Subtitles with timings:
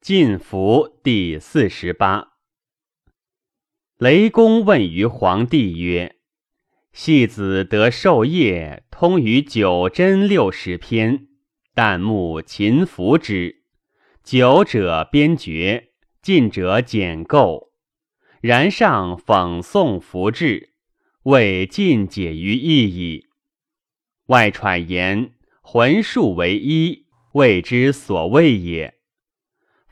[0.00, 2.28] 晋服第四十八。
[3.98, 6.16] 雷公问于皇帝曰
[6.90, 11.26] ：“戏子得授业，通于九真六十篇，
[11.74, 13.64] 旦暮勤服之。
[14.24, 15.90] 久者编绝，
[16.22, 17.74] 近者简构。
[18.40, 20.72] 然上讽诵服志，
[21.24, 23.26] 未尽解于意矣。
[24.28, 27.04] 外揣言魂术为一，
[27.34, 28.94] 谓之所谓也。”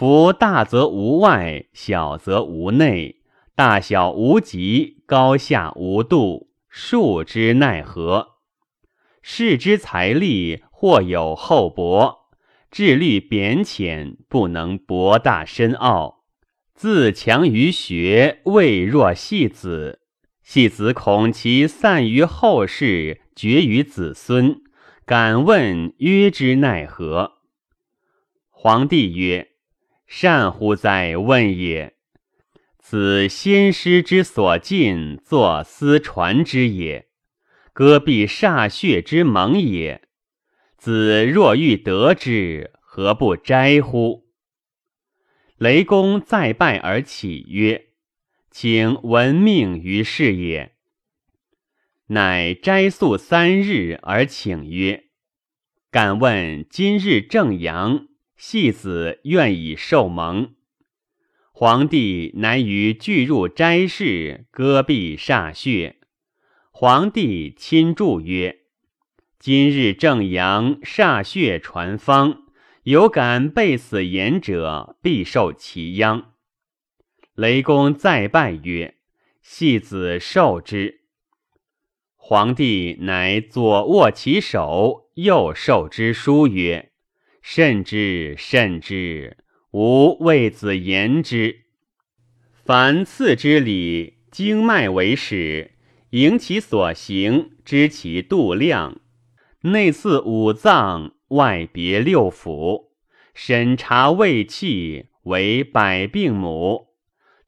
[0.00, 3.16] 夫大则无外，小则无内；
[3.54, 8.36] 大小无极，高下无度，数之奈何？
[9.20, 12.30] 士之财力或有厚薄，
[12.70, 16.24] 智虑贬浅，不能博大深奥。
[16.72, 20.00] 自强于学，未若戏子。
[20.42, 24.62] 戏子恐其散于后世，绝于子孙。
[25.04, 27.32] 敢问曰之奈何？
[28.48, 29.49] 皇帝曰。
[30.12, 31.16] 善乎哉？
[31.16, 31.94] 问也。
[32.80, 37.04] 此先师之所尽，作思传之也；
[37.72, 40.02] 戈壁歃血之盟也。
[40.76, 44.26] 子若欲得之，何不摘乎？
[45.56, 47.90] 雷公再拜而起曰
[48.50, 50.74] ：“请闻命于是也。”
[52.08, 55.04] 乃斋宿三日而请曰
[55.92, 58.08] ：“敢问今日正阳。”
[58.42, 60.54] 戏子愿以受盟，
[61.52, 65.98] 皇帝乃与俱入斋室，戈壁歃血。
[66.70, 68.60] 皇帝亲祝曰
[69.38, 72.44] ：“今日正阳，歃血传方，
[72.84, 76.32] 有敢背死言者，必受其殃。”
[77.36, 78.96] 雷公再拜曰
[79.42, 81.02] ：“戏子受之。”
[82.16, 86.89] 皇帝乃左握其手，右受之书曰。
[87.42, 89.38] 慎之，慎之！
[89.72, 91.62] 吾谓子言之。
[92.64, 95.72] 凡次之礼，经脉为始，
[96.10, 99.00] 迎其所行，知其度量。
[99.62, 102.90] 内次五脏，外别六腑，
[103.32, 106.88] 审查胃气，为百病母。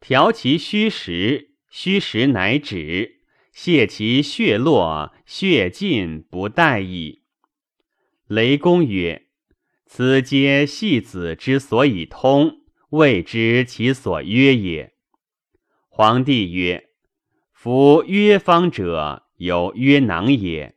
[0.00, 3.18] 调其虚实，虚实乃止；
[3.52, 7.22] 泄其血络，血尽不待矣。
[8.26, 9.26] 雷公曰。
[9.94, 14.94] 此皆戏子之所以通，未知其所约也。
[15.90, 16.88] 皇帝曰
[17.52, 20.76] ：“夫约方者，有约囊也。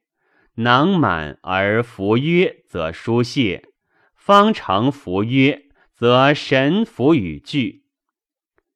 [0.55, 3.61] 囊满而服约，则疏泄；
[4.17, 7.85] 方成服约，则神服与具。”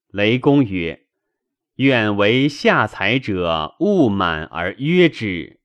[0.08, 1.02] 雷公曰
[1.76, 5.60] ：“愿为下财者，勿满而约之。”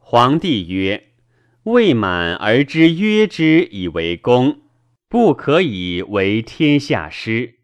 [0.00, 1.11] 皇帝曰。
[1.64, 4.62] 未满而知约之以为公，
[5.08, 7.60] 不可以为天下师。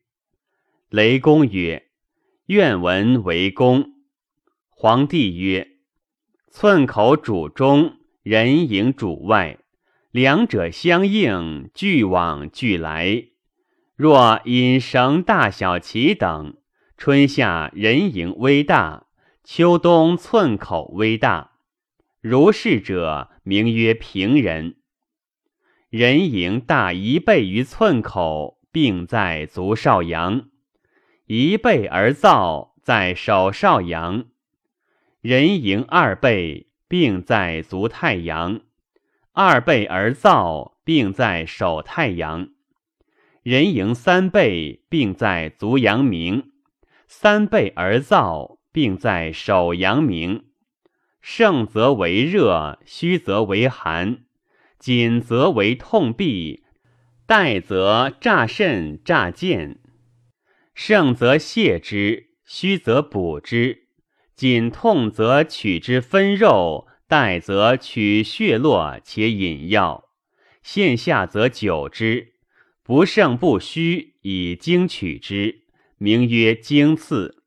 [0.88, 1.88] 雷公曰
[2.47, 3.94] ：“愿闻为公。”
[4.70, 5.66] 皇帝曰
[6.48, 9.58] ：“寸口主中，人迎主外，
[10.12, 13.25] 两者相应，俱往俱来。
[13.97, 16.56] 若引绳大小齐等，
[16.97, 19.08] 春夏人迎微大，
[19.42, 21.57] 秋冬寸口微大。
[22.21, 24.77] 如是者。”名曰平人，
[25.89, 30.51] 人迎大一倍于寸口，并在足少阳；
[31.25, 34.27] 一倍而燥，在手少阳。
[35.23, 38.61] 人迎二倍，并在足太阳；
[39.33, 42.50] 二倍而燥，并在手太阳。
[43.43, 46.50] 人迎三倍，并在足阳明；
[47.06, 50.47] 三倍而燥，并在手阳明。
[51.31, 54.25] 盛则为热，虚则为寒，
[54.78, 56.62] 紧则为痛痹，
[57.27, 59.78] 怠则诈肾诈健。
[60.75, 63.88] 盛则泻之，虚则补之，
[64.34, 70.05] 紧痛则取之分肉，怠则取血络且饮药。
[70.62, 72.33] 现下则久之，
[72.83, 75.64] 不盛不虚，以精取之，
[75.99, 77.38] 名曰精刺。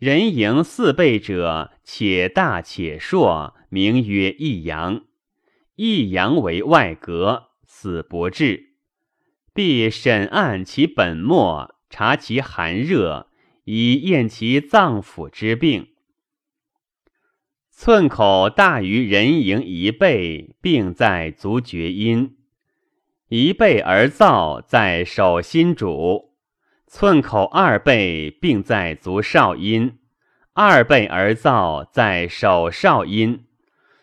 [0.00, 5.02] 人迎四倍者，且大且硕，名曰一阳。
[5.76, 8.76] 一阳为外格，死不治。
[9.52, 13.28] 必审按其本末，察其寒热，
[13.64, 15.88] 以验其脏腑之病。
[17.70, 22.36] 寸口大于人迎一倍，病在足厥阴；
[23.28, 26.29] 一倍而燥，在手心主。
[26.92, 29.92] 寸口二倍，并在足少阴；
[30.54, 33.44] 二倍而燥，在手少阴；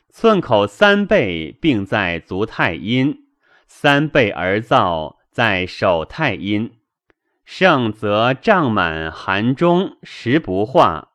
[0.09, 3.25] 寸口三倍，并在足太阴；
[3.67, 6.77] 三倍而燥，在手太阴。
[7.43, 11.09] 盛则胀满寒中，食不化；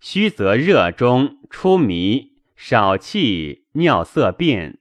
[0.00, 4.78] 虚则热中出迷，少气，尿色变；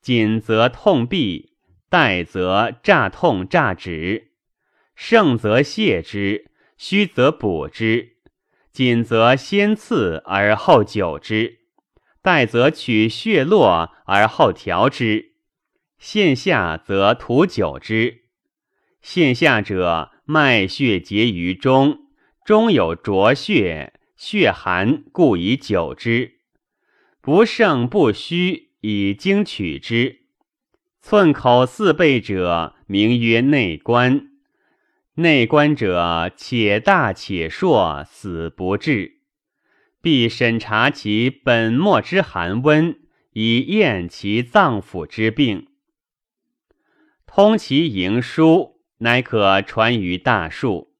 [0.00, 1.52] 紧则痛闭，
[1.88, 4.33] 带则诈痛诈止。
[4.94, 8.14] 盛则泻之，虚则补之；
[8.72, 11.58] 紧则先刺而后久之，
[12.22, 15.32] 怠则取血络而后调之。
[15.98, 18.24] 线下则涂久之。
[19.00, 21.98] 线下者，脉血结于中，
[22.44, 26.40] 中有浊血，血寒，故以久之。
[27.20, 30.20] 不胜不虚，以经取之。
[31.00, 34.33] 寸口四倍者，名曰内关。
[35.14, 39.20] 内关者，且大且硕，死不治。
[40.00, 42.98] 必审查其本末之寒温，
[43.32, 45.68] 以验其脏腑之病。
[47.26, 48.74] 通其营枢。
[48.98, 50.94] 乃可传于大树。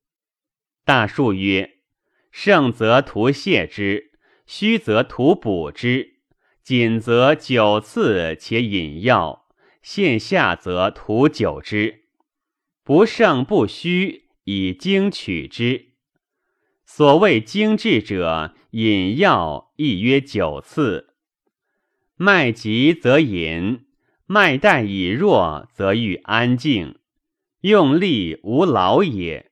[0.85, 1.79] 大树曰：
[2.31, 4.11] 盛则图泻之，
[4.47, 6.17] 虚则图补之，
[6.63, 9.47] 紧则久刺且饮药，
[9.81, 12.04] 陷下则图久之。
[12.85, 15.95] 不胜不虚，以精取之。
[16.85, 21.15] 所谓精制者，饮药亦曰九次。
[22.17, 23.87] 脉急则饮，
[24.27, 26.99] 脉淡以弱则欲安静。
[27.63, 29.51] 用力无劳也。